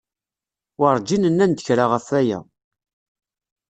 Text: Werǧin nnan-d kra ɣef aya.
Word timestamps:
Werǧin 0.79 1.23
nnan-d 1.31 1.59
kra 1.65 1.85
ɣef 1.91 2.07
aya. 2.19 2.39